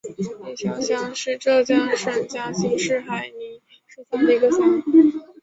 [0.17, 4.81] 伊桥乡是浙江省嘉兴市海宁市下的一个乡。